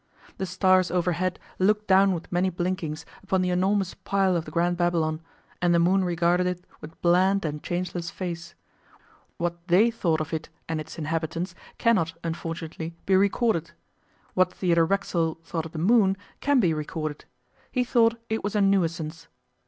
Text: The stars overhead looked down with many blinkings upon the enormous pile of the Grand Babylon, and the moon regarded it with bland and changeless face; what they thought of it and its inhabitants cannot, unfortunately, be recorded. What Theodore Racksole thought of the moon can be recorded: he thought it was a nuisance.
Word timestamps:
The 0.39 0.47
stars 0.47 0.89
overhead 0.89 1.37
looked 1.59 1.85
down 1.85 2.11
with 2.13 2.31
many 2.31 2.49
blinkings 2.49 3.05
upon 3.21 3.43
the 3.43 3.51
enormous 3.51 3.93
pile 3.93 4.35
of 4.35 4.45
the 4.45 4.49
Grand 4.51 4.75
Babylon, 4.75 5.21
and 5.61 5.75
the 5.75 5.79
moon 5.79 6.03
regarded 6.03 6.47
it 6.47 6.65
with 6.81 6.99
bland 7.03 7.45
and 7.45 7.61
changeless 7.61 8.09
face; 8.09 8.55
what 9.37 9.67
they 9.67 9.91
thought 9.91 10.19
of 10.19 10.33
it 10.33 10.49
and 10.67 10.81
its 10.81 10.97
inhabitants 10.97 11.53
cannot, 11.77 12.17
unfortunately, 12.23 12.95
be 13.05 13.15
recorded. 13.15 13.73
What 14.33 14.51
Theodore 14.53 14.85
Racksole 14.87 15.35
thought 15.43 15.67
of 15.67 15.71
the 15.71 15.77
moon 15.77 16.17
can 16.39 16.59
be 16.59 16.73
recorded: 16.73 17.25
he 17.71 17.83
thought 17.83 18.19
it 18.27 18.43
was 18.43 18.55
a 18.55 18.61
nuisance. 18.61 19.27